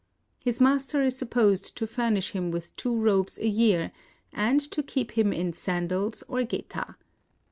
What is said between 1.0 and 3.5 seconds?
is supposed to furnish him with two robes a